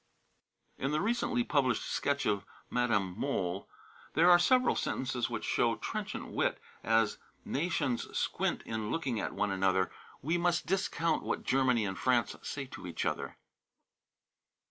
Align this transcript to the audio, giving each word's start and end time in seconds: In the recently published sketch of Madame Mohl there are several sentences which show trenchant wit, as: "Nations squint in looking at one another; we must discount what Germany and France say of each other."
In 0.79 0.89
the 0.89 0.99
recently 0.99 1.43
published 1.43 1.83
sketch 1.83 2.25
of 2.25 2.43
Madame 2.71 3.13
Mohl 3.19 3.69
there 4.15 4.31
are 4.31 4.39
several 4.39 4.75
sentences 4.75 5.29
which 5.29 5.43
show 5.45 5.75
trenchant 5.75 6.29
wit, 6.29 6.59
as: 6.83 7.19
"Nations 7.45 8.07
squint 8.17 8.63
in 8.63 8.89
looking 8.89 9.19
at 9.19 9.33
one 9.35 9.51
another; 9.51 9.91
we 10.23 10.39
must 10.39 10.65
discount 10.65 11.21
what 11.21 11.43
Germany 11.43 11.85
and 11.85 11.99
France 11.99 12.35
say 12.41 12.67
of 12.75 12.87
each 12.87 13.05
other." 13.05 13.37